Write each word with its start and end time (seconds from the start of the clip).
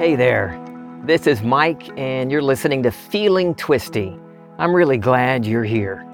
Hey 0.00 0.16
there, 0.16 0.58
this 1.04 1.26
is 1.26 1.42
Mike, 1.42 1.86
and 1.98 2.32
you're 2.32 2.40
listening 2.40 2.82
to 2.84 2.90
Feeling 2.90 3.54
Twisty. 3.54 4.18
I'm 4.56 4.72
really 4.72 4.96
glad 4.96 5.44
you're 5.44 5.62
here. 5.62 6.06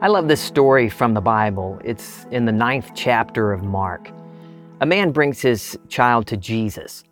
I 0.00 0.06
love 0.06 0.28
this 0.28 0.40
story 0.40 0.88
from 0.88 1.14
the 1.14 1.20
Bible. 1.20 1.80
It's 1.84 2.28
in 2.30 2.44
the 2.44 2.52
ninth 2.52 2.92
chapter 2.94 3.52
of 3.52 3.64
Mark. 3.64 4.08
A 4.80 4.86
man 4.86 5.10
brings 5.10 5.40
his 5.40 5.76
child 5.88 6.28
to 6.28 6.36
Jesus. 6.36 7.02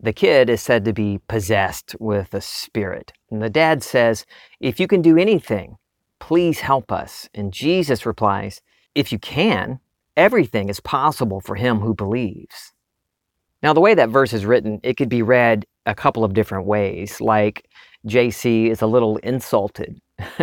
The 0.00 0.14
kid 0.14 0.48
is 0.48 0.62
said 0.62 0.82
to 0.86 0.94
be 0.94 1.20
possessed 1.28 1.94
with 2.00 2.32
a 2.32 2.40
spirit. 2.40 3.12
And 3.30 3.42
the 3.42 3.50
dad 3.50 3.82
says, 3.82 4.24
If 4.60 4.80
you 4.80 4.86
can 4.86 5.02
do 5.02 5.18
anything, 5.18 5.76
please 6.20 6.60
help 6.60 6.90
us. 6.90 7.28
And 7.34 7.52
Jesus 7.52 8.06
replies, 8.06 8.62
If 8.94 9.12
you 9.12 9.18
can, 9.18 9.80
everything 10.16 10.70
is 10.70 10.80
possible 10.80 11.42
for 11.42 11.56
him 11.56 11.80
who 11.80 11.92
believes. 11.92 12.72
Now, 13.62 13.72
the 13.72 13.80
way 13.80 13.94
that 13.94 14.10
verse 14.10 14.32
is 14.32 14.46
written, 14.46 14.80
it 14.82 14.96
could 14.96 15.08
be 15.08 15.22
read 15.22 15.66
a 15.86 15.94
couple 15.94 16.24
of 16.24 16.34
different 16.34 16.66
ways, 16.66 17.20
like 17.20 17.68
JC 18.06 18.70
is 18.70 18.82
a 18.82 18.86
little 18.86 19.16
insulted. 19.18 20.00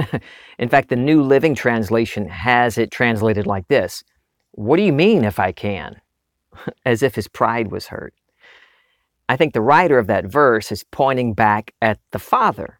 In 0.59 0.69
fact, 0.69 0.89
the 0.89 0.95
New 0.95 1.21
Living 1.21 1.55
Translation 1.55 2.27
has 2.27 2.77
it 2.77 2.91
translated 2.91 3.45
like 3.45 3.67
this 3.67 4.03
What 4.51 4.77
do 4.77 4.83
you 4.83 4.93
mean 4.93 5.23
if 5.23 5.39
I 5.39 5.51
can? 5.51 6.01
As 6.85 7.03
if 7.03 7.15
his 7.15 7.27
pride 7.27 7.71
was 7.71 7.87
hurt. 7.87 8.13
I 9.27 9.37
think 9.37 9.53
the 9.53 9.61
writer 9.61 9.97
of 9.97 10.07
that 10.07 10.25
verse 10.25 10.71
is 10.71 10.83
pointing 10.83 11.33
back 11.33 11.73
at 11.81 11.99
the 12.11 12.19
Father. 12.19 12.79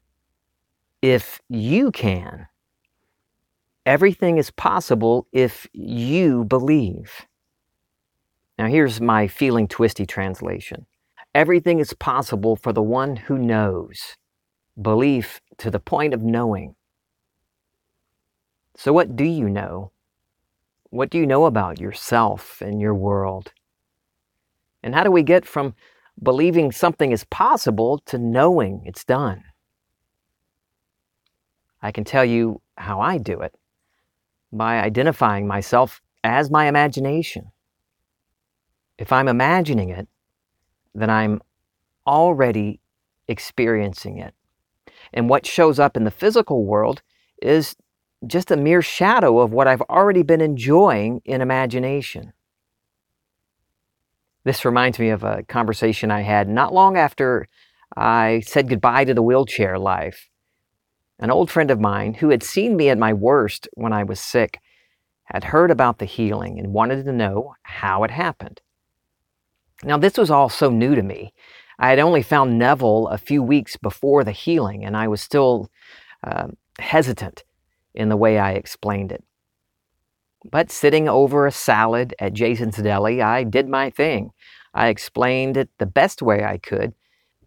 If 1.01 1.41
you 1.49 1.91
can, 1.91 2.47
everything 3.85 4.37
is 4.37 4.51
possible 4.51 5.27
if 5.31 5.67
you 5.73 6.45
believe. 6.45 7.25
Now, 8.57 8.67
here's 8.67 9.01
my 9.01 9.27
feeling 9.27 9.67
twisty 9.67 10.05
translation 10.05 10.85
Everything 11.33 11.79
is 11.79 11.93
possible 11.93 12.55
for 12.55 12.71
the 12.71 12.81
one 12.81 13.17
who 13.17 13.37
knows. 13.37 14.15
Belief 14.81 15.41
to 15.57 15.69
the 15.69 15.79
point 15.79 16.13
of 16.13 16.21
knowing. 16.21 16.75
So, 18.77 18.93
what 18.93 19.15
do 19.15 19.25
you 19.25 19.49
know? 19.49 19.91
What 20.91 21.09
do 21.09 21.17
you 21.17 21.25
know 21.25 21.45
about 21.45 21.79
yourself 21.79 22.61
and 22.61 22.79
your 22.79 22.93
world? 22.93 23.51
And 24.81 24.95
how 24.95 25.03
do 25.03 25.11
we 25.11 25.23
get 25.23 25.45
from 25.45 25.75
believing 26.21 26.71
something 26.71 27.11
is 27.11 27.25
possible 27.25 28.01
to 28.05 28.17
knowing 28.17 28.83
it's 28.85 29.03
done? 29.03 29.43
I 31.81 31.91
can 31.91 32.05
tell 32.05 32.23
you 32.23 32.61
how 32.77 33.01
I 33.01 33.17
do 33.17 33.41
it 33.41 33.55
by 34.53 34.79
identifying 34.79 35.47
myself 35.47 36.01
as 36.23 36.49
my 36.49 36.67
imagination. 36.67 37.51
If 38.97 39.11
I'm 39.11 39.27
imagining 39.27 39.89
it, 39.89 40.07
then 40.93 41.09
I'm 41.09 41.41
already 42.07 42.79
experiencing 43.27 44.19
it. 44.19 44.33
And 45.13 45.29
what 45.29 45.45
shows 45.45 45.79
up 45.79 45.97
in 45.97 46.03
the 46.03 46.11
physical 46.11 46.65
world 46.65 47.01
is 47.41 47.75
just 48.25 48.51
a 48.51 48.57
mere 48.57 48.81
shadow 48.81 49.39
of 49.39 49.51
what 49.51 49.67
I've 49.67 49.81
already 49.83 50.23
been 50.23 50.41
enjoying 50.41 51.21
in 51.25 51.41
imagination. 51.41 52.33
This 54.43 54.63
reminds 54.63 54.99
me 54.99 55.09
of 55.09 55.23
a 55.23 55.43
conversation 55.43 56.11
I 56.11 56.21
had 56.21 56.47
not 56.47 56.73
long 56.73 56.97
after 56.97 57.47
I 57.95 58.41
said 58.45 58.69
goodbye 58.69 59.05
to 59.05 59.13
the 59.13 59.23
wheelchair 59.23 59.77
life. 59.79 60.29
An 61.19 61.31
old 61.31 61.49
friend 61.49 61.71
of 61.71 61.79
mine 61.79 62.15
who 62.15 62.29
had 62.29 62.43
seen 62.43 62.75
me 62.75 62.89
at 62.89 62.97
my 62.97 63.13
worst 63.13 63.67
when 63.73 63.93
I 63.93 64.03
was 64.03 64.19
sick 64.19 64.59
had 65.25 65.45
heard 65.45 65.71
about 65.71 65.97
the 65.97 66.05
healing 66.05 66.59
and 66.59 66.73
wanted 66.73 67.05
to 67.05 67.11
know 67.11 67.55
how 67.63 68.03
it 68.03 68.11
happened. 68.11 68.61
Now, 69.83 69.97
this 69.97 70.17
was 70.17 70.31
all 70.31 70.49
so 70.49 70.69
new 70.69 70.95
to 70.95 71.03
me. 71.03 71.33
I 71.77 71.89
had 71.89 71.99
only 71.99 72.21
found 72.21 72.57
Neville 72.57 73.07
a 73.07 73.17
few 73.17 73.43
weeks 73.43 73.75
before 73.75 74.23
the 74.23 74.31
healing, 74.31 74.85
and 74.85 74.95
I 74.95 75.07
was 75.07 75.21
still 75.21 75.69
uh, 76.23 76.47
hesitant 76.79 77.43
in 77.93 78.09
the 78.09 78.17
way 78.17 78.39
I 78.39 78.53
explained 78.53 79.11
it. 79.11 79.23
But 80.49 80.71
sitting 80.71 81.09
over 81.09 81.45
a 81.45 81.51
salad 81.51 82.13
at 82.19 82.33
Jason's 82.33 82.77
Deli, 82.77 83.21
I 83.21 83.43
did 83.43 83.67
my 83.67 83.89
thing. 83.89 84.31
I 84.73 84.87
explained 84.87 85.57
it 85.57 85.69
the 85.79 85.85
best 85.85 86.21
way 86.21 86.43
I 86.43 86.57
could. 86.57 86.93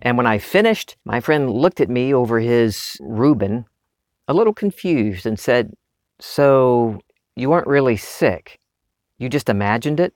And 0.03 0.17
when 0.17 0.27
I 0.27 0.39
finished, 0.39 0.97
my 1.05 1.21
friend 1.21 1.51
looked 1.51 1.81
at 1.81 1.91
me 1.91 2.13
over 2.13 2.41
his 2.41 2.97
Reuben, 3.01 3.65
a 4.27 4.35
little 4.35 4.55
confused, 4.55 5.27
and 5.27 5.39
said, 5.39 5.73
So 6.21 7.01
you 7.37 7.51
weren't 7.51 7.67
really 7.67 7.97
sick? 7.97 8.59
You 9.19 9.29
just 9.29 9.49
imagined 9.49 10.01
it? 10.01 10.15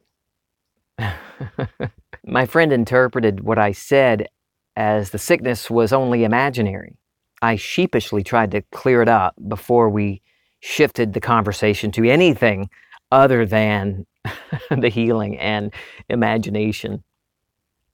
My 2.24 2.46
friend 2.46 2.72
interpreted 2.72 3.40
what 3.40 3.58
I 3.58 3.72
said 3.72 4.28
as 4.76 5.10
the 5.10 5.18
sickness 5.18 5.68
was 5.68 5.92
only 5.92 6.24
imaginary. 6.24 6.96
I 7.42 7.56
sheepishly 7.56 8.22
tried 8.22 8.52
to 8.52 8.62
clear 8.72 9.02
it 9.02 9.08
up 9.08 9.34
before 9.48 9.88
we 9.88 10.22
shifted 10.60 11.12
the 11.12 11.20
conversation 11.20 11.90
to 11.92 12.08
anything 12.08 12.70
other 13.10 13.44
than 13.44 14.06
the 14.70 14.88
healing 14.88 15.36
and 15.38 15.74
imagination. 16.08 17.02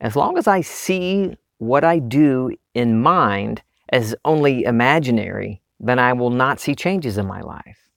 As 0.00 0.14
long 0.14 0.36
as 0.36 0.46
I 0.46 0.60
see 0.60 1.34
what 1.56 1.82
I 1.82 1.98
do 1.98 2.54
in 2.74 3.00
mind 3.00 3.62
as 3.88 4.14
only 4.24 4.64
imaginary, 4.64 5.62
then 5.80 5.98
I 5.98 6.12
will 6.12 6.30
not 6.30 6.60
see 6.60 6.74
changes 6.74 7.16
in 7.16 7.26
my 7.26 7.40
life. 7.40 7.88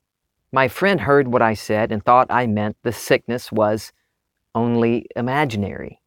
My 0.54 0.70
friend 0.70 1.02
heard 1.02 1.28
what 1.28 1.42
I 1.42 1.54
said 1.54 1.92
and 1.92 2.04
thought 2.04 2.28
I 2.30 2.48
meant 2.48 2.78
the 2.84 2.94
sickness 2.94 3.52
was 3.52 3.92
only 4.56 5.08
imaginary. 5.16 6.01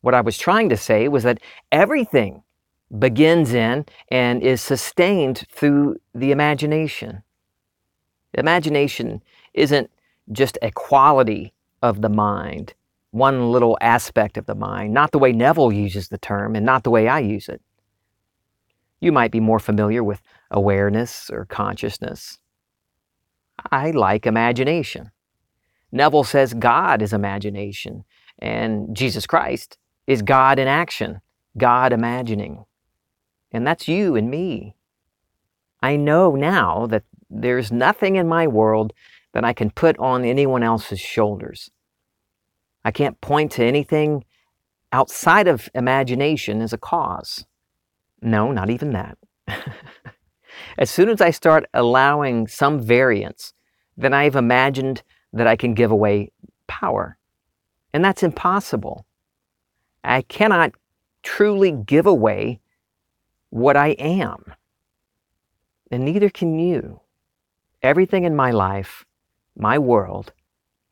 What 0.00 0.14
I 0.14 0.20
was 0.20 0.38
trying 0.38 0.68
to 0.68 0.76
say 0.76 1.08
was 1.08 1.24
that 1.24 1.40
everything 1.72 2.42
begins 2.98 3.52
in 3.52 3.84
and 4.10 4.42
is 4.42 4.60
sustained 4.60 5.44
through 5.50 5.96
the 6.14 6.30
imagination. 6.30 7.22
Imagination 8.34 9.22
isn't 9.54 9.90
just 10.32 10.58
a 10.62 10.70
quality 10.70 11.52
of 11.82 12.00
the 12.00 12.08
mind, 12.08 12.74
one 13.10 13.50
little 13.50 13.76
aspect 13.80 14.36
of 14.36 14.46
the 14.46 14.54
mind, 14.54 14.94
not 14.94 15.12
the 15.12 15.18
way 15.18 15.32
Neville 15.32 15.72
uses 15.72 16.08
the 16.08 16.18
term 16.18 16.54
and 16.54 16.64
not 16.64 16.84
the 16.84 16.90
way 16.90 17.08
I 17.08 17.18
use 17.20 17.48
it. 17.48 17.60
You 19.00 19.12
might 19.12 19.30
be 19.30 19.40
more 19.40 19.58
familiar 19.58 20.02
with 20.02 20.22
awareness 20.50 21.30
or 21.30 21.44
consciousness. 21.44 22.38
I 23.70 23.90
like 23.90 24.26
imagination. 24.26 25.10
Neville 25.90 26.24
says 26.24 26.54
God 26.54 27.00
is 27.00 27.12
imagination, 27.12 28.04
and 28.38 28.94
Jesus 28.94 29.26
Christ 29.26 29.78
is 30.08 30.22
God 30.22 30.58
in 30.58 30.66
action, 30.66 31.20
God 31.58 31.92
imagining. 31.92 32.64
And 33.52 33.66
that's 33.66 33.86
you 33.86 34.16
and 34.16 34.30
me. 34.30 34.74
I 35.82 35.96
know 35.96 36.34
now 36.34 36.86
that 36.86 37.04
there's 37.28 37.70
nothing 37.70 38.16
in 38.16 38.26
my 38.26 38.46
world 38.46 38.94
that 39.34 39.44
I 39.44 39.52
can 39.52 39.70
put 39.70 39.98
on 39.98 40.24
anyone 40.24 40.62
else's 40.62 40.98
shoulders. 40.98 41.70
I 42.86 42.90
can't 42.90 43.20
point 43.20 43.52
to 43.52 43.64
anything 43.64 44.24
outside 44.92 45.46
of 45.46 45.68
imagination 45.74 46.62
as 46.62 46.72
a 46.72 46.78
cause. 46.78 47.44
No, 48.22 48.50
not 48.50 48.70
even 48.70 48.92
that. 48.92 49.18
as 50.78 50.88
soon 50.88 51.10
as 51.10 51.20
I 51.20 51.30
start 51.30 51.66
allowing 51.74 52.48
some 52.48 52.80
variance, 52.80 53.52
then 53.98 54.14
I've 54.14 54.36
imagined 54.36 55.02
that 55.34 55.46
I 55.46 55.54
can 55.54 55.74
give 55.74 55.90
away 55.90 56.32
power. 56.66 57.18
And 57.92 58.02
that's 58.02 58.22
impossible. 58.22 59.04
I 60.04 60.22
cannot 60.22 60.72
truly 61.22 61.72
give 61.72 62.06
away 62.06 62.60
what 63.50 63.76
I 63.76 63.88
am. 63.98 64.52
And 65.90 66.04
neither 66.04 66.30
can 66.30 66.58
you. 66.58 67.00
Everything 67.82 68.24
in 68.24 68.36
my 68.36 68.50
life, 68.50 69.04
my 69.56 69.78
world, 69.78 70.32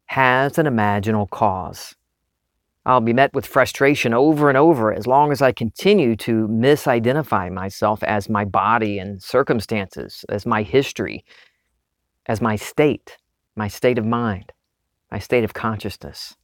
has 0.06 0.58
an 0.58 0.66
imaginal 0.66 1.28
cause. 1.28 1.94
I'll 2.84 3.00
be 3.00 3.12
met 3.12 3.34
with 3.34 3.46
frustration 3.46 4.14
over 4.14 4.48
and 4.48 4.56
over 4.56 4.92
as 4.92 5.08
long 5.08 5.32
as 5.32 5.42
I 5.42 5.50
continue 5.50 6.14
to 6.16 6.46
misidentify 6.46 7.52
myself 7.52 8.02
as 8.04 8.28
my 8.28 8.44
body 8.44 9.00
and 9.00 9.20
circumstances, 9.20 10.24
as 10.28 10.46
my 10.46 10.62
history, 10.62 11.24
as 12.26 12.40
my 12.40 12.54
state, 12.54 13.16
my 13.56 13.66
state 13.66 13.98
of 13.98 14.06
mind, 14.06 14.52
my 15.10 15.18
state 15.18 15.42
of 15.42 15.52
consciousness 15.52 16.36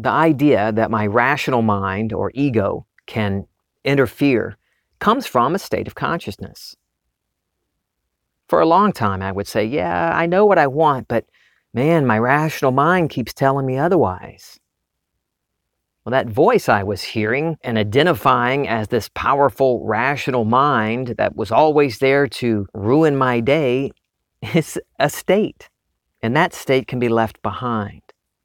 the 0.00 0.10
idea 0.10 0.72
that 0.72 0.90
my 0.90 1.06
rational 1.06 1.60
mind 1.60 2.12
or 2.12 2.32
ego 2.34 2.86
can 3.06 3.46
interfere 3.84 4.56
comes 4.98 5.26
from 5.26 5.54
a 5.54 5.58
state 5.58 5.86
of 5.86 5.94
consciousness. 5.94 6.74
For 8.48 8.60
a 8.60 8.66
long 8.66 8.92
time, 8.92 9.20
I 9.20 9.30
would 9.30 9.46
say, 9.46 9.64
Yeah, 9.64 10.12
I 10.14 10.26
know 10.26 10.46
what 10.46 10.58
I 10.58 10.66
want, 10.66 11.06
but 11.06 11.26
man, 11.74 12.06
my 12.06 12.18
rational 12.18 12.72
mind 12.72 13.10
keeps 13.10 13.34
telling 13.34 13.66
me 13.66 13.76
otherwise. 13.76 14.58
Well, 16.04 16.12
that 16.12 16.30
voice 16.30 16.68
I 16.68 16.82
was 16.82 17.02
hearing 17.02 17.58
and 17.62 17.76
identifying 17.76 18.66
as 18.66 18.88
this 18.88 19.10
powerful, 19.14 19.84
rational 19.84 20.46
mind 20.46 21.08
that 21.18 21.36
was 21.36 21.52
always 21.52 21.98
there 21.98 22.26
to 22.26 22.66
ruin 22.72 23.16
my 23.16 23.40
day 23.40 23.90
is 24.54 24.80
a 24.98 25.10
state, 25.10 25.68
and 26.22 26.34
that 26.34 26.54
state 26.54 26.86
can 26.86 26.98
be 26.98 27.10
left 27.10 27.42
behind. 27.42 28.00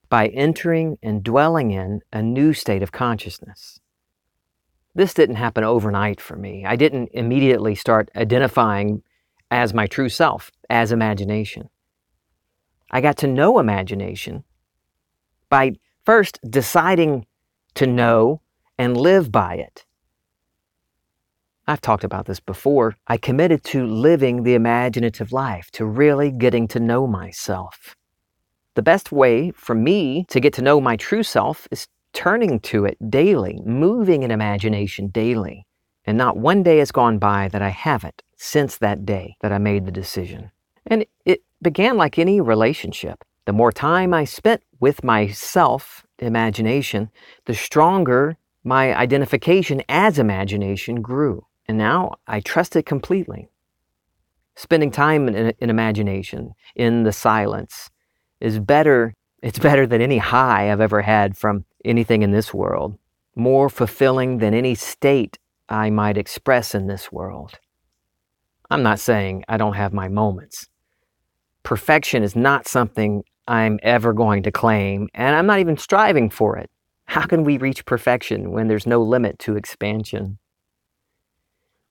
By 0.10 0.28
entering 0.28 0.98
and 1.02 1.24
dwelling 1.24 1.72
in 1.72 2.02
a 2.14 2.22
new 2.22 2.54
state 2.54 2.84
of 2.84 2.92
consciousness. 2.92 3.80
This 4.94 5.14
didn't 5.14 5.36
happen 5.36 5.64
overnight 5.64 6.22
for 6.22 6.38
me. 6.38 6.66
I 6.66 6.76
didn't 6.76 7.10
immediately 7.14 7.76
start 7.76 8.10
identifying 8.16 9.04
as 9.52 9.74
my 9.74 9.88
true 9.88 10.10
self, 10.10 10.52
as 10.70 10.92
imagination. 10.92 11.70
I 12.92 13.02
got 13.02 13.18
to 13.18 13.28
know 13.28 13.60
imagination 13.60 14.44
by 15.50 15.74
first 16.06 16.40
deciding 16.50 17.26
to 17.74 17.88
know 17.88 18.42
and 18.78 18.96
live 18.96 19.32
by 19.32 19.56
it. 19.56 19.86
I've 21.68 21.82
talked 21.82 22.04
about 22.04 22.26
this 22.26 22.40
before. 22.40 22.96
I 23.08 23.18
committed 23.18 23.64
to 23.66 23.86
living 23.86 24.44
the 24.44 24.54
imaginative 24.54 25.32
life, 25.32 25.72
to 25.72 25.86
really 25.86 26.32
getting 26.32 26.68
to 26.70 26.80
know 26.80 27.08
myself. 27.08 27.96
The 28.76 28.82
best 28.82 29.12
way 29.12 29.52
for 29.52 29.74
me 29.74 30.26
to 30.30 30.40
get 30.40 30.54
to 30.54 30.62
know 30.62 30.80
my 30.80 30.98
true 30.98 31.24
self 31.24 31.68
is 31.72 31.88
turning 32.14 32.60
to 32.62 32.86
it 32.86 32.98
daily, 33.10 33.62
moving 33.66 34.24
in 34.24 34.32
imagination 34.32 35.08
daily. 35.08 35.66
And 36.06 36.18
not 36.18 36.38
one 36.38 36.62
day 36.62 36.78
has 36.78 36.92
gone 36.92 37.18
by 37.18 37.48
that 37.50 37.62
I 37.62 37.70
haven't 37.70 38.22
since 38.38 38.78
that 38.78 39.06
day 39.06 39.38
that 39.42 39.52
I 39.52 39.58
made 39.58 39.86
the 39.86 39.92
decision. 39.92 40.52
And 40.86 41.06
it 41.26 41.42
began 41.62 41.98
like 41.98 42.20
any 42.20 42.42
relationship. 42.42 43.24
The 43.46 43.54
more 43.54 43.72
time 43.72 44.14
I 44.14 44.26
spent 44.26 44.62
with 44.80 45.04
myself, 45.04 46.06
imagination, 46.20 47.10
the 47.46 47.56
stronger 47.56 48.38
my 48.64 48.96
identification 48.96 49.84
as 49.88 50.20
imagination 50.20 51.02
grew. 51.02 51.46
And 51.68 51.78
now 51.78 52.16
I 52.28 52.40
trust 52.40 52.76
it 52.76 52.86
completely. 52.86 53.50
Spending 54.56 54.92
time 54.92 55.28
in, 55.28 55.54
in, 55.60 55.70
imagination, 55.70 56.54
in 56.76 57.04
the 57.04 57.12
silence, 57.12 57.90
is 58.40 58.60
better. 58.60 59.14
It's 59.42 59.60
better 59.60 59.86
than 59.86 60.02
any 60.02 60.18
high 60.18 60.72
I've 60.72 60.82
ever 60.82 61.02
had 61.02 61.38
from 61.38 61.66
anything 61.84 62.22
in 62.24 62.32
this 62.32 62.54
world, 62.54 62.98
more 63.36 63.70
fulfilling 63.70 64.40
than 64.40 64.54
any 64.54 64.76
state 64.76 65.38
I 65.70 65.90
might 65.90 66.18
express 66.18 66.76
in 66.76 66.88
this 66.88 67.12
world. 67.12 67.60
I'm 68.70 68.84
not 68.84 69.00
saying 69.00 69.44
I 69.48 69.58
don't 69.58 69.74
have 69.74 69.94
my 69.94 70.08
moments. 70.08 70.68
Perfection 71.64 72.24
is 72.24 72.36
not 72.36 72.68
something 72.68 73.24
I'm 73.48 73.80
ever 73.84 74.14
going 74.14 74.44
to 74.44 74.52
claim, 74.52 75.08
and 75.14 75.36
I'm 75.36 75.46
not 75.46 75.60
even 75.60 75.78
striving 75.78 76.30
for 76.30 76.58
it. 76.58 76.70
How 77.06 77.26
can 77.26 77.44
we 77.44 77.58
reach 77.58 77.86
perfection 77.86 78.52
when 78.52 78.68
there's 78.68 78.88
no 78.88 79.02
limit 79.02 79.38
to 79.40 79.56
expansion? 79.56 80.40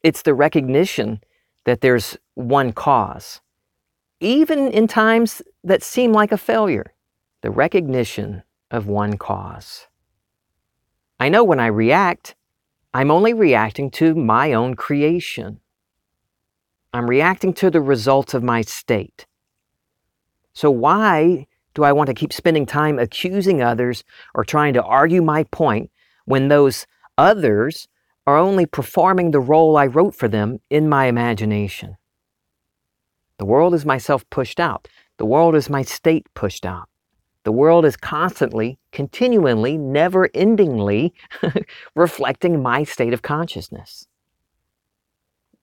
It's 0.02 0.22
the 0.22 0.34
recognition 0.34 1.20
that 1.64 1.80
there's 1.80 2.18
one 2.34 2.72
cause. 2.72 3.40
Even 4.24 4.68
in 4.68 4.88
times 4.88 5.42
that 5.64 5.82
seem 5.82 6.12
like 6.12 6.32
a 6.32 6.38
failure, 6.38 6.94
the 7.42 7.50
recognition 7.50 8.42
of 8.70 8.86
one 8.86 9.18
cause. 9.18 9.86
I 11.20 11.28
know 11.28 11.44
when 11.44 11.60
I 11.60 11.66
react, 11.66 12.34
I'm 12.94 13.10
only 13.10 13.34
reacting 13.34 13.90
to 13.90 14.14
my 14.14 14.54
own 14.54 14.76
creation. 14.76 15.60
I'm 16.94 17.06
reacting 17.06 17.52
to 17.52 17.70
the 17.70 17.82
results 17.82 18.32
of 18.32 18.42
my 18.42 18.62
state. 18.62 19.26
So, 20.54 20.70
why 20.70 21.46
do 21.74 21.84
I 21.84 21.92
want 21.92 22.06
to 22.06 22.14
keep 22.14 22.32
spending 22.32 22.64
time 22.64 22.98
accusing 22.98 23.60
others 23.60 24.04
or 24.34 24.42
trying 24.42 24.72
to 24.72 24.82
argue 24.82 25.20
my 25.20 25.44
point 25.44 25.90
when 26.24 26.48
those 26.48 26.86
others 27.18 27.88
are 28.26 28.38
only 28.38 28.64
performing 28.64 29.32
the 29.32 29.40
role 29.40 29.76
I 29.76 29.84
wrote 29.84 30.14
for 30.14 30.28
them 30.28 30.60
in 30.70 30.88
my 30.88 31.08
imagination. 31.08 31.98
The 33.38 33.44
world 33.44 33.74
is 33.74 33.84
myself 33.84 34.28
pushed 34.30 34.60
out. 34.60 34.88
The 35.18 35.26
world 35.26 35.54
is 35.54 35.70
my 35.70 35.82
state 35.82 36.26
pushed 36.34 36.64
out. 36.64 36.88
The 37.44 37.52
world 37.52 37.84
is 37.84 37.96
constantly, 37.96 38.78
continually, 38.90 39.76
never 39.76 40.28
endingly 40.28 41.12
reflecting 41.94 42.62
my 42.62 42.84
state 42.84 43.12
of 43.12 43.22
consciousness. 43.22 44.06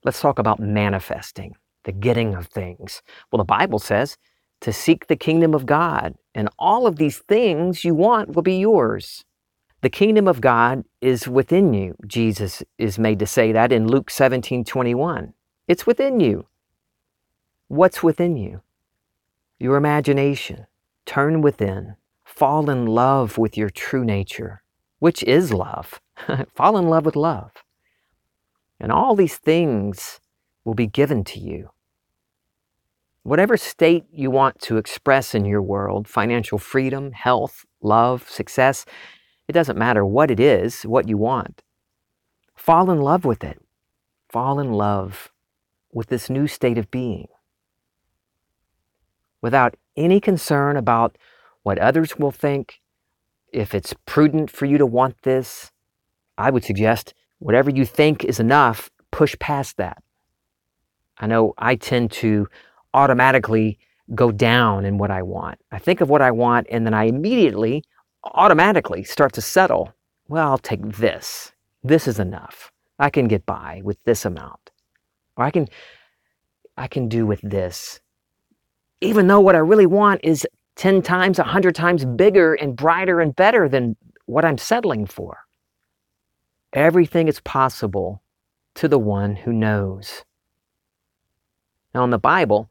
Let's 0.04 0.22
talk 0.22 0.38
about 0.38 0.60
manifesting, 0.60 1.56
the 1.84 1.92
getting 1.92 2.36
of 2.36 2.48
things. 2.48 3.02
Well, 3.32 3.38
the 3.38 3.46
Bible 3.46 3.80
says 3.80 4.18
to 4.62 4.72
seek 4.72 5.08
the 5.08 5.16
kingdom 5.16 5.56
of 5.56 5.66
God, 5.66 6.16
and 6.36 6.50
all 6.60 6.86
of 6.86 6.98
these 6.98 7.18
things 7.18 7.84
you 7.84 7.96
want 7.96 8.36
will 8.36 8.44
be 8.44 8.60
yours. 8.60 9.26
The 9.82 9.90
kingdom 9.90 10.28
of 10.28 10.40
God 10.40 10.86
is 11.02 11.28
within 11.28 11.74
you. 11.74 11.96
Jesus 12.06 12.62
is 12.78 13.00
made 13.00 13.18
to 13.20 13.26
say 13.26 13.52
that 13.52 13.72
in 13.72 13.88
Luke 13.88 14.12
17 14.12 14.64
21. 14.64 15.34
It's 15.68 15.88
within 15.88 16.20
you. 16.20 16.46
What's 17.72 18.04
within 18.04 18.36
you? 18.36 18.64
Your 19.58 19.78
imagination. 19.78 20.68
Turn 21.06 21.42
within. 21.42 21.96
Fall 22.26 22.70
in 22.70 22.86
love 22.86 23.38
with 23.38 23.56
your 23.56 23.70
true 23.70 24.04
nature, 24.04 24.62
which 25.00 25.24
is 25.24 25.54
love. 25.54 26.02
Fall 26.54 26.76
in 26.76 26.90
love 26.90 27.06
with 27.06 27.16
love. 27.16 27.54
And 28.78 28.92
all 28.92 29.16
these 29.16 29.38
things 29.38 30.20
will 30.66 30.74
be 30.74 30.86
given 30.86 31.24
to 31.24 31.40
you. 31.40 31.70
Whatever 33.24 33.56
state 33.56 34.04
you 34.12 34.30
want 34.30 34.60
to 34.64 34.76
express 34.76 35.34
in 35.34 35.46
your 35.46 35.62
world 35.62 36.10
financial 36.10 36.58
freedom, 36.58 37.14
health, 37.14 37.64
love, 37.82 38.30
success 38.30 38.86
it 39.48 39.54
doesn't 39.54 39.80
matter 39.80 40.06
what 40.06 40.30
it 40.30 40.42
is, 40.42 40.84
what 40.84 41.08
you 41.08 41.16
want. 41.18 41.62
Fall 42.54 42.92
in 42.92 43.00
love 43.00 43.24
with 43.24 43.46
it. 43.46 43.62
Fall 44.28 44.60
in 44.60 44.74
love 44.74 45.32
with 45.94 46.08
this 46.08 46.30
new 46.30 46.48
state 46.48 46.78
of 46.78 46.92
being. 46.92 47.30
Without 49.42 49.76
any 49.98 50.20
concern 50.20 50.78
about 50.78 51.18
what 51.64 51.78
others 51.78 52.18
will 52.18 52.32
think, 52.32 52.82
if 53.52 53.76
it's 53.76 53.94
prudent 54.06 54.50
for 54.50 54.66
you 54.66 54.78
to 54.78 54.86
want 54.86 55.22
this, 55.24 55.72
I 56.38 56.50
would 56.50 56.64
suggest 56.64 57.14
whatever 57.40 57.70
you 57.70 57.86
think 57.86 58.24
is 58.24 58.40
enough, 58.40 58.90
push 59.12 59.36
past 59.40 59.78
that. 59.78 60.02
I 61.18 61.28
know 61.28 61.54
I 61.58 61.76
tend 61.76 62.12
to 62.14 62.48
automatically 62.94 63.78
go 64.16 64.32
down 64.32 64.86
in 64.86 64.98
what 64.98 65.12
I 65.12 65.22
want. 65.22 65.60
I 65.72 65.80
think 65.80 66.02
of 66.02 66.10
what 66.10 66.22
I 66.22 66.32
want 66.32 66.68
and 66.70 66.86
then 66.86 66.94
I 66.94 67.06
immediately 67.06 67.84
automatically 68.24 69.04
start 69.04 69.34
to 69.34 69.42
settle. 69.42 69.94
Well, 70.28 70.50
I'll 70.50 70.58
take 70.58 70.84
this. 70.98 71.52
This 71.84 72.08
is 72.08 72.20
enough. 72.20 72.72
I 73.00 73.10
can 73.10 73.28
get 73.28 73.46
by 73.46 73.82
with 73.84 73.98
this 74.04 74.26
amount. 74.26 74.72
Or 75.36 75.46
I 75.46 75.52
can 75.52 75.68
I 76.78 76.88
can 76.88 77.10
do 77.10 77.26
with 77.26 77.42
this. 77.42 78.00
Even 79.02 79.28
though 79.28 79.40
what 79.40 79.56
I 79.56 79.60
really 79.60 79.86
want 79.86 80.22
is 80.24 80.48
10 80.76 81.02
times, 81.02 81.38
100 81.38 81.76
times 81.76 82.06
bigger 82.06 82.54
and 82.54 82.76
brighter 82.76 83.20
and 83.20 83.36
better 83.36 83.68
than 83.68 83.96
what 84.26 84.46
I'm 84.46 84.58
settling 84.58 85.06
for. 85.06 85.40
Everything 86.74 87.28
is 87.28 87.42
possible 87.42 88.22
to 88.76 88.88
the 88.88 89.00
one 89.00 89.36
who 89.36 89.52
knows. 89.52 90.24
Now, 91.94 92.04
in 92.06 92.10
the 92.12 92.18
Bible, 92.18 92.70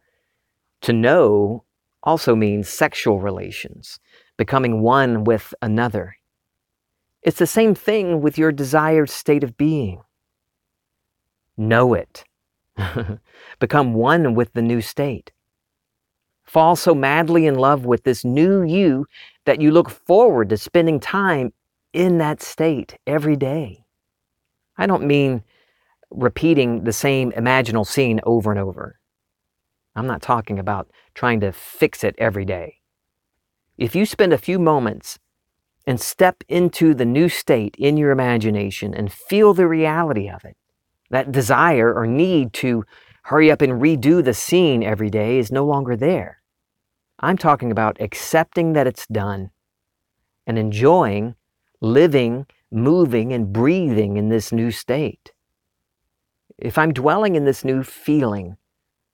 to 0.83 0.93
know 0.93 1.65
also 2.03 2.35
means 2.35 2.69
sexual 2.69 3.21
relations 3.21 4.01
becoming 4.39 4.81
one 4.81 5.25
with 5.25 5.53
another. 5.61 6.17
It's 7.23 7.39
the 7.39 7.47
same 7.47 7.75
thing 7.75 8.23
with 8.23 8.39
your 8.39 8.53
desired 8.53 9.11
state 9.11 9.45
of 9.45 9.59
being. 9.59 10.01
Know 11.59 11.93
it. 11.93 12.25
Become 13.59 13.93
one 13.93 14.35
with 14.35 14.55
the 14.55 14.63
new 14.63 14.81
state. 14.81 15.31
Fall 16.51 16.75
so 16.75 16.97
madly 16.97 17.47
in 17.47 17.55
love 17.55 17.85
with 17.85 18.03
this 18.03 18.25
new 18.25 18.65
you 18.65 19.07
that 19.45 19.61
you 19.61 19.71
look 19.71 19.89
forward 19.89 20.49
to 20.49 20.57
spending 20.57 20.99
time 20.99 21.53
in 21.93 22.19
that 22.19 22.43
state 22.43 22.99
every 23.07 23.37
day. 23.37 23.85
I 24.77 24.87
don't 24.87 25.07
mean 25.07 25.45
repeating 26.11 26.83
the 26.83 26.93
same 26.93 27.31
imaginal 27.33 27.87
scene 27.87 28.19
over 28.25 28.51
and 28.51 28.59
over. 28.59 28.99
I'm 29.95 30.09
not 30.09 30.23
talking 30.23 30.59
about 30.59 30.91
trying 31.15 31.39
to 31.39 31.53
fix 31.53 32.03
it 32.03 32.17
every 32.19 32.45
day. 32.45 32.79
If 33.79 33.95
you 33.95 34.05
spend 34.05 34.33
a 34.33 34.37
few 34.39 34.59
moments 34.59 35.21
and 35.87 36.01
step 36.01 36.43
into 36.49 36.95
the 36.95 37.05
new 37.05 37.29
state 37.29 37.77
in 37.79 37.97
your 37.97 38.11
imagination 38.11 38.93
and 38.93 39.13
feel 39.13 39.55
the 39.55 39.69
reality 39.69 40.29
of 40.29 40.45
it, 40.45 40.57
that 41.11 41.31
desire 41.31 41.95
or 41.95 42.09
need 42.09 42.53
to 42.55 42.85
hurry 43.23 43.53
up 43.53 43.63
and 43.63 43.81
redo 43.81 44.25
the 44.25 44.35
scene 44.35 44.83
every 44.83 45.11
day 45.11 45.39
is 45.39 45.53
no 45.53 45.65
longer 45.65 45.95
there. 45.95 46.40
I'm 47.21 47.37
talking 47.37 47.71
about 47.71 48.01
accepting 48.01 48.73
that 48.73 48.87
it's 48.87 49.07
done 49.07 49.51
and 50.47 50.59
enjoying 50.59 51.35
living, 51.81 52.47
moving, 52.71 53.33
and 53.33 53.53
breathing 53.53 54.17
in 54.17 54.29
this 54.29 54.53
new 54.53 54.71
state. 54.71 55.33
If 56.59 56.79
I'm 56.79 56.93
dwelling 56.93 57.37
in 57.37 57.45
this 57.45 57.65
new 57.65 57.83
feeling 57.83 58.57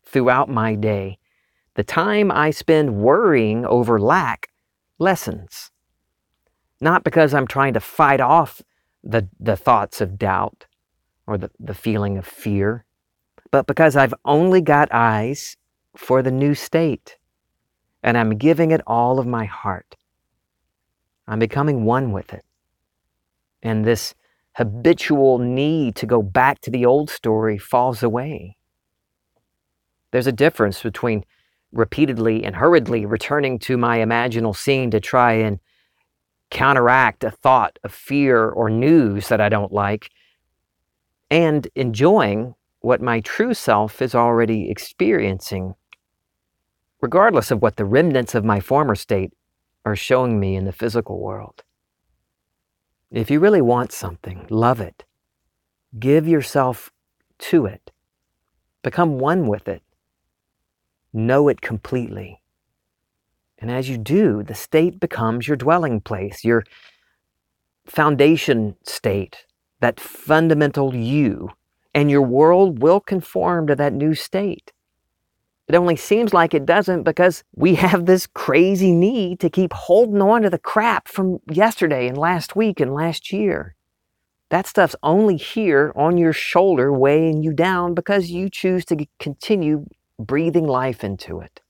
throughout 0.04 0.48
my 0.48 0.74
day, 0.74 1.18
the 1.74 1.84
time 1.84 2.30
I 2.30 2.50
spend 2.50 2.96
worrying 2.96 3.66
over 3.66 4.00
lack 4.00 4.48
lessens. 4.98 5.70
Not 6.80 7.04
because 7.04 7.34
I'm 7.34 7.46
trying 7.46 7.74
to 7.74 7.80
fight 7.80 8.20
off 8.20 8.62
the, 9.02 9.28
the 9.38 9.56
thoughts 9.56 10.00
of 10.00 10.18
doubt 10.18 10.66
or 11.26 11.38
the, 11.38 11.50
the 11.58 11.74
feeling 11.74 12.18
of 12.18 12.26
fear, 12.26 12.84
but 13.50 13.66
because 13.66 13.96
I've 13.96 14.14
only 14.24 14.60
got 14.60 14.88
eyes 14.92 15.56
for 15.96 16.22
the 16.22 16.30
new 16.30 16.54
state 16.54 17.16
and 18.02 18.16
I'm 18.16 18.36
giving 18.36 18.70
it 18.70 18.80
all 18.86 19.18
of 19.18 19.26
my 19.26 19.44
heart. 19.44 19.96
I'm 21.26 21.38
becoming 21.38 21.84
one 21.84 22.12
with 22.12 22.32
it. 22.32 22.44
And 23.62 23.84
this 23.84 24.14
habitual 24.54 25.38
need 25.38 25.96
to 25.96 26.06
go 26.06 26.22
back 26.22 26.60
to 26.62 26.70
the 26.70 26.86
old 26.86 27.10
story 27.10 27.58
falls 27.58 28.02
away. 28.02 28.56
There's 30.12 30.26
a 30.26 30.32
difference 30.32 30.82
between 30.82 31.24
repeatedly 31.72 32.44
and 32.44 32.56
hurriedly 32.56 33.04
returning 33.04 33.58
to 33.58 33.76
my 33.76 33.98
imaginal 33.98 34.56
scene 34.56 34.90
to 34.92 35.00
try 35.00 35.32
and 35.32 35.58
counteract 36.50 37.24
a 37.24 37.30
thought 37.30 37.78
of 37.84 37.92
fear 37.92 38.48
or 38.48 38.70
news 38.70 39.28
that 39.28 39.40
I 39.40 39.48
don't 39.48 39.72
like, 39.72 40.10
and 41.30 41.66
enjoying 41.74 42.54
what 42.80 43.02
my 43.02 43.20
true 43.20 43.52
self 43.52 44.00
is 44.00 44.14
already 44.14 44.70
experiencing, 44.70 45.74
regardless 47.00 47.50
of 47.50 47.62
what 47.62 47.76
the 47.76 47.84
remnants 47.84 48.34
of 48.34 48.44
my 48.44 48.60
former 48.60 48.94
state 48.94 49.32
are 49.84 49.96
showing 49.96 50.40
me 50.40 50.56
in 50.56 50.64
the 50.64 50.72
physical 50.72 51.20
world. 51.20 51.62
If 53.10 53.30
you 53.30 53.38
really 53.38 53.62
want 53.62 53.92
something, 53.92 54.46
love 54.50 54.80
it. 54.80 55.04
Give 55.98 56.26
yourself 56.26 56.90
to 57.38 57.66
it. 57.66 57.92
Become 58.82 59.18
one 59.18 59.46
with 59.46 59.68
it. 59.68 59.82
Know 61.12 61.48
it 61.48 61.60
completely. 61.60 62.42
And 63.58 63.70
as 63.70 63.88
you 63.88 63.96
do, 63.96 64.42
the 64.42 64.54
state 64.54 65.00
becomes 65.00 65.48
your 65.48 65.56
dwelling 65.56 66.00
place, 66.00 66.44
your 66.44 66.64
foundation 67.86 68.76
state, 68.82 69.46
that 69.80 70.00
fundamental 70.00 70.94
you, 70.94 71.50
and 71.94 72.10
your 72.10 72.22
world 72.22 72.82
will 72.82 73.00
conform 73.00 73.66
to 73.66 73.74
that 73.76 73.92
new 73.92 74.14
state. 74.14 74.72
It 75.68 75.74
only 75.74 75.96
seems 75.96 76.32
like 76.32 76.54
it 76.54 76.64
doesn't 76.64 77.02
because 77.02 77.42
we 77.54 77.74
have 77.74 78.06
this 78.06 78.26
crazy 78.26 78.92
need 78.92 79.40
to 79.40 79.50
keep 79.50 79.72
holding 79.72 80.22
on 80.22 80.42
to 80.42 80.50
the 80.50 80.58
crap 80.58 81.08
from 81.08 81.40
yesterday 81.50 82.06
and 82.06 82.16
last 82.16 82.54
week 82.54 82.78
and 82.78 82.94
last 82.94 83.32
year. 83.32 83.74
That 84.50 84.68
stuff's 84.68 84.94
only 85.02 85.36
here 85.36 85.92
on 85.96 86.18
your 86.18 86.32
shoulder, 86.32 86.92
weighing 86.92 87.42
you 87.42 87.52
down 87.52 87.94
because 87.94 88.30
you 88.30 88.48
choose 88.48 88.84
to 88.86 89.06
continue 89.18 89.86
breathing 90.20 90.68
life 90.68 91.02
into 91.02 91.40
it. 91.40 91.60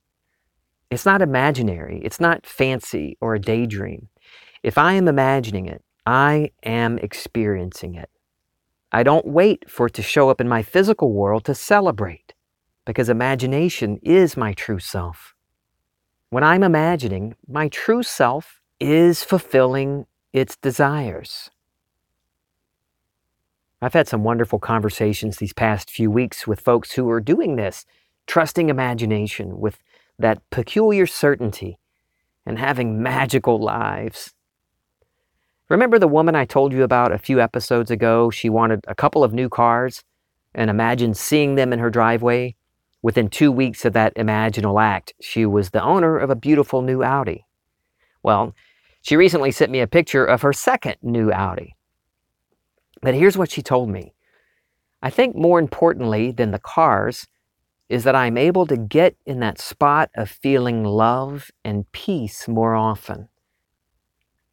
It's 0.91 1.05
not 1.05 1.23
imaginary, 1.23 1.99
it's 2.03 2.19
not 2.19 2.45
fancy 2.45 3.17
or 3.19 3.33
a 3.33 3.39
daydream. 3.39 4.09
If 4.61 4.77
I 4.77 4.93
am 4.93 5.07
imagining 5.07 5.65
it, 5.65 5.83
I 6.05 6.51
am 6.63 6.99
experiencing 6.99 7.95
it. 7.95 8.09
I 8.91 9.01
don't 9.03 9.25
wait 9.25 9.69
for 9.69 9.87
it 9.87 9.93
to 9.95 10.03
show 10.03 10.29
up 10.29 10.39
in 10.39 10.47
my 10.47 10.61
physical 10.61 11.11
world 11.11 11.45
to 11.45 11.55
celebrate 11.55 12.33
because 12.87 13.09
imagination 13.09 13.99
is 14.01 14.37
my 14.37 14.53
true 14.53 14.79
self. 14.79 15.35
When 16.29 16.43
I'm 16.43 16.63
imagining, 16.63 17.35
my 17.45 17.67
true 17.67 18.01
self 18.01 18.61
is 18.79 19.23
fulfilling 19.23 20.05
its 20.31 20.55
desires. 20.55 21.51
I've 23.81 23.93
had 23.93 24.07
some 24.07 24.23
wonderful 24.23 24.59
conversations 24.59 25.35
these 25.37 25.51
past 25.51 25.91
few 25.91 26.09
weeks 26.09 26.47
with 26.47 26.61
folks 26.61 26.93
who 26.93 27.09
are 27.09 27.19
doing 27.19 27.57
this, 27.57 27.85
trusting 28.25 28.69
imagination 28.69 29.59
with 29.59 29.79
that 30.17 30.41
peculiar 30.49 31.05
certainty 31.05 31.77
and 32.45 32.57
having 32.57 33.03
magical 33.03 33.59
lives. 33.61 34.33
Remember 35.69 35.99
the 35.99 36.07
woman 36.07 36.35
I 36.35 36.45
told 36.45 36.71
you 36.71 36.83
about 36.83 37.11
a 37.11 37.17
few 37.17 37.41
episodes 37.41 37.91
ago? 37.91 38.29
She 38.29 38.49
wanted 38.49 38.85
a 38.87 38.95
couple 38.95 39.25
of 39.25 39.33
new 39.33 39.49
cars 39.49 40.05
and 40.55 40.69
imagined 40.69 41.17
seeing 41.17 41.55
them 41.55 41.73
in 41.73 41.79
her 41.79 41.89
driveway. 41.89 42.55
Within 43.07 43.29
two 43.29 43.53
weeks 43.53 43.85
of 43.85 43.93
that 43.93 44.13
imaginal 44.15 44.83
act, 44.83 45.13
she 45.21 45.45
was 45.45 45.69
the 45.69 45.81
owner 45.81 46.17
of 46.17 46.29
a 46.29 46.35
beautiful 46.35 46.81
new 46.81 47.03
Audi. 47.03 47.45
Well, 48.21 48.53
she 49.01 49.15
recently 49.15 49.49
sent 49.51 49.71
me 49.71 49.79
a 49.79 49.87
picture 49.87 50.25
of 50.25 50.41
her 50.41 50.51
second 50.51 50.97
new 51.01 51.31
Audi. 51.31 51.77
But 53.01 53.13
here's 53.13 53.37
what 53.37 53.49
she 53.49 53.61
told 53.61 53.87
me 53.87 54.13
I 55.01 55.09
think 55.09 55.37
more 55.37 55.57
importantly 55.57 56.33
than 56.33 56.51
the 56.51 56.59
cars 56.59 57.29
is 57.87 58.03
that 58.03 58.13
I'm 58.13 58.37
able 58.37 58.65
to 58.65 58.75
get 58.75 59.15
in 59.25 59.39
that 59.39 59.57
spot 59.57 60.09
of 60.13 60.29
feeling 60.29 60.83
love 60.83 61.49
and 61.63 61.89
peace 61.93 62.45
more 62.45 62.75
often. 62.75 63.29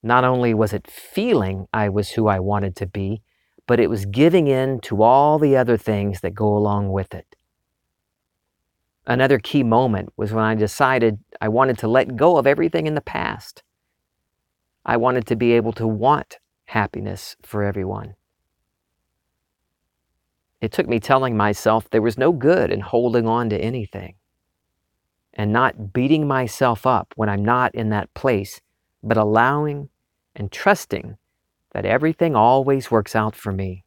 Not 0.01 0.23
only 0.23 0.55
was 0.55 0.73
it 0.73 0.89
feeling 0.89 1.67
I 1.73 1.89
was 1.89 2.11
who 2.11 2.29
I 2.29 2.39
wanted 2.39 2.77
to 2.77 2.87
be, 2.87 3.21
but 3.67 3.81
it 3.81 3.91
was 3.91 4.07
giving 4.07 4.47
in 4.47 4.79
to 4.83 5.03
all 5.03 5.41
the 5.41 5.57
other 5.57 5.77
things 5.77 6.21
that 6.21 6.37
go 6.37 6.57
along 6.57 6.93
with 6.93 7.15
it. 7.15 7.34
Another 9.07 9.39
key 9.39 9.63
moment 9.63 10.13
was 10.17 10.33
when 10.33 10.45
I 10.45 10.55
decided 10.55 11.19
I 11.41 11.49
wanted 11.49 11.79
to 11.79 11.89
let 11.89 12.17
go 12.17 12.39
of 12.39 12.47
everything 12.47 12.87
in 12.87 12.95
the 12.95 13.01
past. 13.01 13.63
I 14.85 14.97
wanted 14.97 15.27
to 15.27 15.37
be 15.37 15.53
able 15.53 15.73
to 15.75 15.87
want 15.87 16.39
happiness 16.67 17.37
for 17.43 17.63
everyone. 17.63 18.15
It 20.61 20.73
took 20.73 20.89
me 20.89 21.01
telling 21.01 21.37
myself 21.37 21.91
there 21.91 22.01
was 22.01 22.17
no 22.17 22.33
good 22.33 22.71
in 22.71 22.81
holding 22.81 23.27
on 23.27 23.51
to 23.51 23.59
anything 23.59 24.15
and 25.35 25.53
not 25.53 25.93
beating 25.93 26.27
myself 26.27 26.87
up 26.87 27.13
when 27.17 27.29
I'm 27.29 27.45
not 27.45 27.75
in 27.75 27.91
that 27.91 28.13
place, 28.15 28.63
but 29.03 29.19
allowing 29.19 29.91
and 30.35 30.51
trusting 30.51 31.19
that 31.73 31.85
everything 31.85 32.35
always 32.35 32.91
works 32.91 33.15
out 33.15 33.37
for 33.37 33.53
me. 33.53 33.84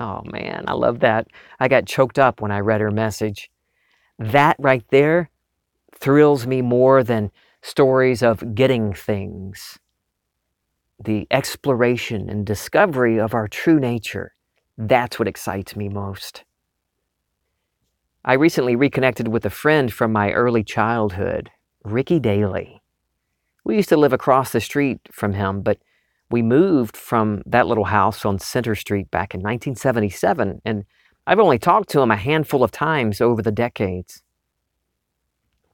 Oh 0.00 0.22
man, 0.24 0.64
I 0.66 0.72
love 0.72 1.00
that. 1.00 1.28
I 1.60 1.68
got 1.68 1.86
choked 1.86 2.18
up 2.18 2.40
when 2.40 2.50
I 2.50 2.60
read 2.60 2.80
her 2.80 2.90
message. 2.90 3.50
That 4.18 4.56
right 4.58 4.84
there 4.90 5.30
thrills 5.94 6.46
me 6.46 6.62
more 6.62 7.04
than 7.04 7.30
stories 7.60 8.22
of 8.22 8.54
getting 8.54 8.94
things. 8.94 9.78
The 11.02 11.26
exploration 11.30 12.30
and 12.30 12.46
discovery 12.46 13.20
of 13.20 13.34
our 13.34 13.46
true 13.46 13.78
nature, 13.78 14.34
that's 14.78 15.18
what 15.18 15.28
excites 15.28 15.76
me 15.76 15.90
most. 15.90 16.44
I 18.24 18.34
recently 18.34 18.76
reconnected 18.76 19.28
with 19.28 19.44
a 19.44 19.50
friend 19.50 19.92
from 19.92 20.12
my 20.12 20.32
early 20.32 20.64
childhood, 20.64 21.50
Ricky 21.84 22.20
Dailey. 22.20 22.80
We 23.64 23.76
used 23.76 23.88
to 23.90 23.96
live 23.96 24.12
across 24.14 24.52
the 24.52 24.60
street 24.60 25.00
from 25.12 25.34
him, 25.34 25.60
but 25.60 25.78
we 26.30 26.42
moved 26.42 26.96
from 26.96 27.42
that 27.46 27.66
little 27.66 27.84
house 27.84 28.24
on 28.24 28.38
Center 28.38 28.74
Street 28.74 29.10
back 29.10 29.34
in 29.34 29.40
1977, 29.40 30.62
and 30.64 30.84
I've 31.26 31.40
only 31.40 31.58
talked 31.58 31.90
to 31.90 32.00
him 32.00 32.10
a 32.10 32.16
handful 32.16 32.62
of 32.62 32.70
times 32.70 33.20
over 33.20 33.42
the 33.42 33.52
decades. 33.52 34.22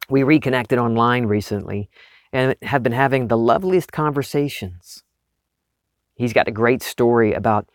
We 0.09 0.23
reconnected 0.23 0.79
online 0.79 1.27
recently 1.27 1.91
and 2.33 2.57
have 2.63 2.83
been 2.83 2.93
having 2.93 3.29
the 3.29 3.37
loveliest 3.37 3.93
conversations. 3.93 5.03
He's 6.15 6.33
got 6.33 6.49
a 6.49 6.53
great 6.53 6.83
story 6.83 7.33
about 7.33 7.69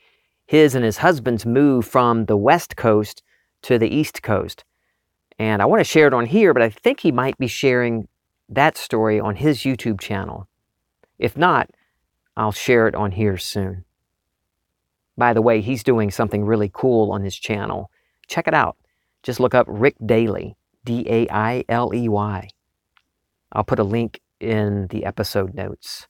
his 0.46 0.76
and 0.76 0.84
his 0.84 0.98
husband's 0.98 1.46
move 1.46 1.86
from 1.86 2.26
the 2.26 2.38
West 2.38 2.76
Coast 2.76 3.22
to 3.64 3.78
the 3.78 3.88
East 3.88 4.24
Coast. 4.24 4.64
And 5.38 5.62
I 5.62 5.66
want 5.66 5.80
to 5.80 5.86
share 5.86 6.08
it 6.08 6.14
on 6.14 6.26
here, 6.26 6.54
but 6.54 6.64
I 6.64 6.70
think 6.70 7.00
he 7.00 7.12
might 7.12 7.38
be 7.38 7.48
sharing 7.48 8.08
that 8.50 8.78
story 8.78 9.20
on 9.20 9.36
his 9.36 9.60
YouTube 9.60 10.00
channel. 10.00 10.48
If 11.20 11.38
not, 11.38 11.70
I'll 12.38 12.52
share 12.52 12.88
it 12.88 12.96
on 12.96 13.12
here 13.12 13.38
soon. 13.38 13.86
By 15.18 15.34
the 15.34 15.42
way, 15.42 15.62
he's 15.62 15.84
doing 15.84 16.12
something 16.12 16.46
really 16.46 16.70
cool 16.74 17.12
on 17.12 17.24
his 17.24 17.36
channel. 17.36 17.92
Check 18.28 18.48
it 18.48 18.54
out. 18.54 18.78
Just 19.24 19.40
look 19.40 19.54
up 19.54 19.68
Rick 19.70 19.98
Dailey, 20.00 20.56
D 20.84 21.06
A 21.08 21.28
I 21.30 21.64
L 21.70 21.94
E 21.94 22.08
Y. 22.10 22.50
I'll 23.52 23.64
put 23.64 23.80
a 23.80 23.84
link 23.84 24.22
in 24.40 24.88
the 24.88 25.06
episode 25.06 25.54
notes. 25.54 26.08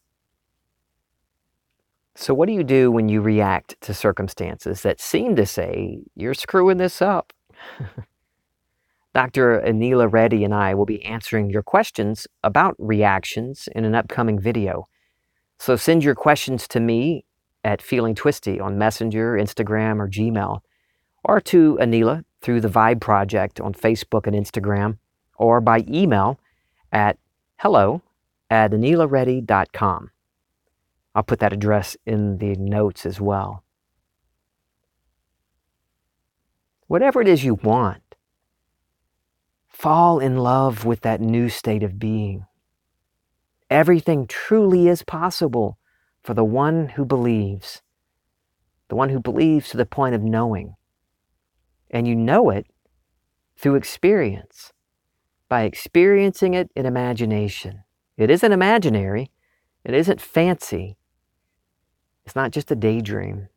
So, 2.16 2.34
what 2.34 2.48
do 2.48 2.54
you 2.54 2.64
do 2.64 2.92
when 2.92 3.10
you 3.10 3.22
react 3.22 3.80
to 3.82 3.94
circumstances 3.94 4.82
that 4.82 5.02
seem 5.02 5.36
to 5.38 5.46
say, 5.46 6.02
you're 6.16 6.34
screwing 6.34 6.78
this 6.78 7.02
up? 7.02 7.34
Dr. 9.14 9.62
Anila 9.62 10.12
Reddy 10.12 10.44
and 10.44 10.54
I 10.54 10.74
will 10.74 10.86
be 10.86 11.04
answering 11.04 11.50
your 11.50 11.64
questions 11.64 12.28
about 12.44 12.76
reactions 12.78 13.68
in 13.76 13.84
an 13.84 13.96
upcoming 13.96 14.40
video. 14.40 14.88
So 15.62 15.76
send 15.76 16.04
your 16.04 16.16
questions 16.16 16.68
to 16.70 16.80
me 16.80 17.24
at 17.64 17.84
Feeling 17.84 18.16
Twisty 18.16 18.60
on 18.60 18.80
Messenger, 18.80 19.34
Instagram, 19.34 20.00
or 20.00 20.10
Gmail, 20.10 20.62
or 21.24 21.40
to 21.40 21.78
Anila 21.80 22.26
through 22.42 22.62
the 22.62 22.68
Vibe 22.68 23.00
Project 23.00 23.62
on 23.62 23.76
Facebook 23.76 24.26
and 24.26 24.36
Instagram, 24.36 24.98
or 25.38 25.62
by 25.62 25.86
email 25.88 26.40
at 26.92 27.20
hello 27.60 28.02
at 28.50 28.72
anilareddy.com. 28.72 30.10
I'll 31.14 31.22
put 31.22 31.38
that 31.42 31.54
address 31.54 31.96
in 32.08 32.40
the 32.40 32.56
notes 32.56 33.06
as 33.06 33.22
well. 33.22 33.64
Whatever 36.88 37.22
it 37.22 37.28
is 37.28 37.44
you 37.44 37.54
want, 37.54 38.16
fall 39.70 40.20
in 40.20 40.38
love 40.38 40.86
with 40.86 41.02
that 41.02 41.22
new 41.22 41.50
state 41.50 41.84
of 41.84 42.00
being. 42.00 42.48
Everything 43.72 44.28
truly 44.28 44.90
is 44.90 45.02
possible 45.02 45.80
for 46.22 46.34
the 46.34 46.44
one 46.44 46.90
who 46.90 47.06
believes, 47.06 47.82
the 48.90 48.96
one 48.96 49.08
who 49.08 49.20
believes 49.22 49.70
to 49.70 49.78
the 49.78 49.86
point 49.86 50.14
of 50.14 50.22
knowing. 50.22 50.76
And 51.90 52.06
you 52.06 52.14
know 52.14 52.50
it 52.50 52.68
through 53.56 53.76
experience, 53.76 54.74
by 55.48 55.64
experiencing 55.64 56.54
it 56.54 56.70
in 56.76 56.86
imagination. 56.86 57.84
It 58.18 58.30
isn't 58.30 58.52
imaginary, 58.52 59.32
It 59.84 59.94
isn't 59.94 60.22
fancy. 60.22 60.98
It's 62.26 62.36
not 62.36 62.52
just 62.52 62.72
a 62.72 62.76
daydream. 62.76 63.48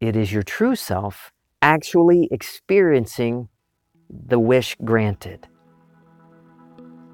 It 0.00 0.16
is 0.16 0.32
your 0.32 0.42
true 0.42 0.76
self 0.76 1.32
actually 1.62 2.28
experiencing 2.30 3.48
the 4.10 4.38
wish 4.38 4.76
granted. 4.84 5.48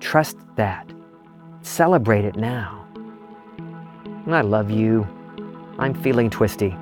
Trust 0.00 0.38
that. 0.56 0.92
Celebrate 1.62 2.24
it 2.24 2.36
now. 2.36 2.86
I 4.26 4.40
love 4.40 4.70
you. 4.70 5.06
I'm 5.78 5.94
feeling 5.94 6.28
twisty. 6.28 6.76